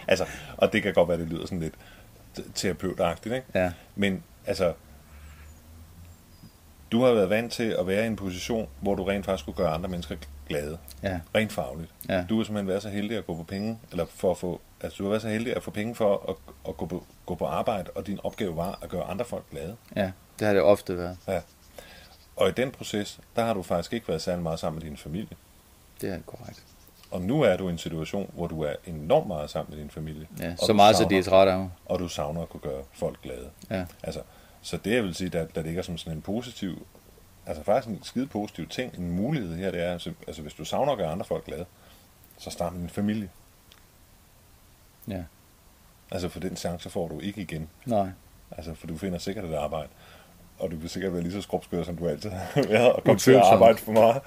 [0.09, 0.27] Altså,
[0.57, 1.75] og det kan godt være, det lyder sådan lidt
[2.55, 3.47] terapeutagtigt, ikke?
[3.55, 3.73] Ja.
[3.97, 4.73] Men altså,
[6.93, 9.57] du har været vant til at være i en position, hvor du rent faktisk skulle
[9.57, 10.17] gøre andre mennesker
[10.49, 10.79] glade.
[11.03, 11.21] Ja.
[11.35, 11.91] Rent fagligt.
[12.09, 12.25] Ja.
[12.29, 14.97] Du har simpelthen været så heldig at gå på penge, eller for at få, altså
[14.99, 16.35] du har været så heldig at få penge for at,
[16.69, 19.77] at gå, på, gå på arbejde, og din opgave var at gøre andre folk glade.
[19.97, 21.17] ja, det har det ofte været.
[21.29, 21.41] Ja.
[22.37, 24.97] Og i den proces, der har du faktisk ikke været særlig meget sammen med din
[24.97, 25.37] familie.
[26.01, 26.63] Det er korrekt.
[27.11, 29.91] Og nu er du i en situation, hvor du er enormt meget sammen med din
[29.91, 30.27] familie.
[30.41, 31.69] Ja, så meget, så savner- de er trætte af.
[31.87, 33.51] Og du savner at kunne gøre folk glade.
[33.71, 33.87] Ja.
[34.03, 34.23] Altså,
[34.63, 36.87] så det jeg vil sige, der, der ligger som sådan en positiv,
[37.47, 40.65] altså faktisk en skide positiv ting, en mulighed her, det er, altså, altså hvis du
[40.65, 41.65] savner at gøre andre folk glade,
[42.39, 43.31] så start med din familie.
[45.09, 45.23] Ja.
[46.11, 47.69] Altså for den chance får du ikke igen.
[47.87, 48.09] Nej.
[48.51, 49.89] Altså for du finder sikkert et arbejde,
[50.59, 53.19] og du vil sikkert være lige så skrubskør, som du altid har været, og komme
[53.19, 54.23] til at arbejde for meget.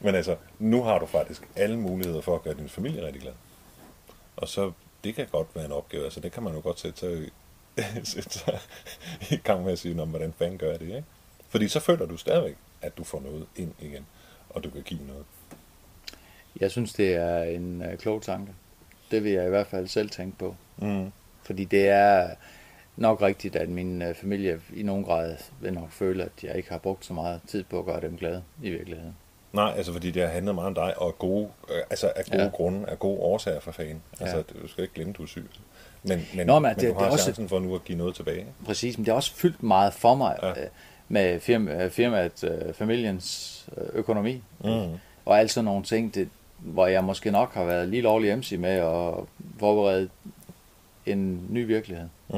[0.00, 3.32] Men altså, nu har du faktisk alle muligheder for at gøre din familie rigtig glad.
[4.36, 4.72] Og så,
[5.04, 7.32] det kan godt være en opgave, altså det kan man jo godt sætte sig, i-
[8.14, 8.58] sætte sig
[9.30, 11.04] i gang med at sige, "Nå, men hvordan fanden gør jeg det, ikke?
[11.48, 14.06] Fordi så føler du stadigvæk, at du får noget ind igen,
[14.50, 15.24] og du kan give noget.
[16.60, 18.52] Jeg synes, det er en øh, klog tanke.
[19.10, 20.56] Det vil jeg i hvert fald selv tænke på.
[20.76, 21.12] Mm.
[21.42, 22.30] Fordi det er
[22.96, 26.70] nok rigtigt, at min øh, familie i nogen grad vil nok føle, at jeg ikke
[26.70, 29.16] har brugt så meget tid på at gøre dem glade i virkeligheden.
[29.52, 32.42] Nej, altså fordi det har handlet meget om dig, og gode, øh, altså af gode
[32.42, 32.48] ja.
[32.48, 34.02] Grunde, af gode årsager for fanden.
[34.20, 34.42] Altså, Ja.
[34.62, 35.44] du skal ikke glemme, du er syg.
[36.02, 37.84] Men, men, Nå, men men det- du har det er også- chancen for nu at
[37.84, 38.46] give noget tilbage.
[38.66, 40.48] Præcis, men det har også fyldt meget for mig Ja.
[40.48, 40.54] ja.
[41.08, 44.42] med firma, firmaet, øh, familiens øh, økonomi.
[44.64, 44.70] Mm.
[45.24, 46.28] Og alt sådan nogle ting, det,
[46.58, 49.14] hvor jeg måske nok har været lige lovlig MC med at
[49.58, 50.08] forberede
[51.06, 52.08] en ny virkelighed.
[52.28, 52.36] Mm.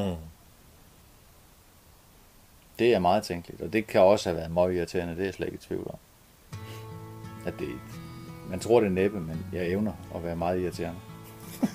[2.79, 5.35] Det er meget tænkeligt, og det kan også have været meget irriterende, det er jeg
[5.35, 5.99] slet ikke i tvivl om.
[7.47, 7.69] At det,
[8.51, 10.99] man tror det er næppe, men jeg evner at være meget irriterende.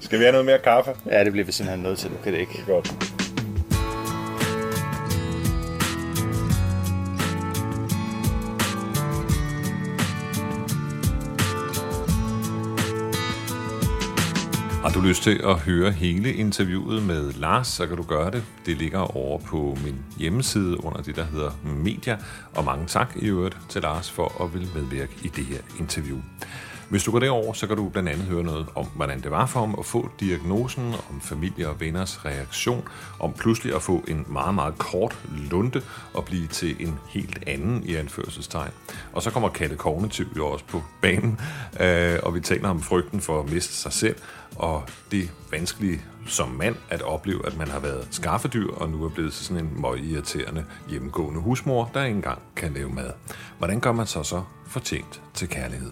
[0.00, 0.96] Skal vi have noget mere kaffe?
[1.06, 2.62] Ja, det bliver vi simpelthen nødt til, du kan det ikke.
[2.66, 3.17] Godt.
[14.98, 18.44] Du lyst til at høre hele interviewet med Lars, så kan du gøre det.
[18.66, 22.18] Det ligger over på min hjemmeside under det, der hedder Media.
[22.54, 26.18] Og mange tak i øvrigt til Lars for at vil medvirke i det her interview.
[26.88, 29.46] Hvis du går derover, så kan du blandt andet høre noget om, hvordan det var
[29.46, 32.88] for ham at få diagnosen, om familie og venners reaktion,
[33.20, 35.18] om pludselig at få en meget, meget kort
[35.50, 35.82] lunde
[36.14, 38.70] og blive til en helt anden i anførselstegn.
[39.12, 41.40] Og så kommer Kalle Kognitiv jo også på banen,
[41.80, 44.16] øh, og vi taler om frygten for at miste sig selv,
[44.56, 49.08] og det vanskelige som mand at opleve, at man har været skaffedyr, og nu er
[49.08, 53.10] blevet til sådan en møg irriterende hjemmegående husmor, der ikke engang kan lave mad.
[53.58, 55.90] Hvordan gør man så så fortjent til kærlighed?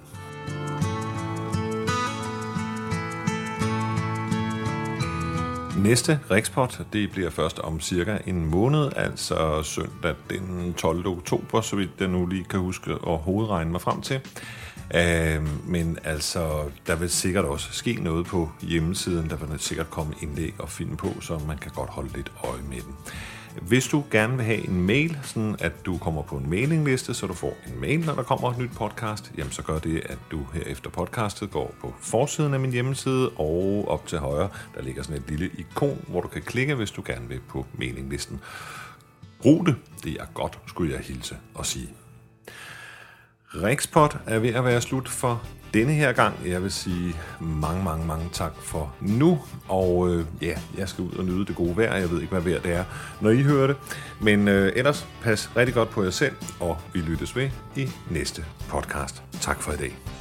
[5.82, 11.06] Næste Rikspot, det bliver først om cirka en måned, altså søndag den 12.
[11.06, 14.20] oktober, så vidt jeg nu lige kan huske og hovedregne mig frem til.
[14.94, 19.30] Uh, men altså, der vil sikkert også ske noget på hjemmesiden.
[19.30, 22.62] Der vil sikkert komme indlæg og film på, så man kan godt holde lidt øje
[22.68, 22.94] med den.
[23.62, 27.26] Hvis du gerne vil have en mail, sådan at du kommer på en mailingliste, så
[27.26, 30.18] du får en mail, når der kommer et nyt podcast, jamen så gør det, at
[30.30, 34.82] du her efter podcastet går på forsiden af min hjemmeside, og op til højre, der
[34.82, 38.40] ligger sådan et lille ikon, hvor du kan klikke, hvis du gerne vil på mailinglisten.
[39.40, 41.88] Brug det, det er godt, skulle jeg hilse og sige.
[43.62, 45.42] Rikspot er ved at være slut for
[45.74, 46.34] denne her gang.
[46.46, 49.38] Jeg vil sige mange, mange, mange tak for nu.
[49.68, 51.96] Og øh, ja, jeg skal ud og nyde det gode vejr.
[51.96, 52.84] Jeg ved ikke, hvad vejr det er,
[53.20, 53.76] når I hører det.
[54.20, 58.44] Men øh, ellers pas rigtig godt på jer selv, og vi lyttes ved i næste
[58.68, 59.22] podcast.
[59.40, 60.15] Tak for i dag.